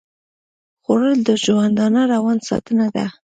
خوړل 0.83 1.19
د 1.27 1.29
ژوندانه 1.43 2.01
روان 2.13 2.37
ساتنه 2.49 2.87
ده 2.95 3.05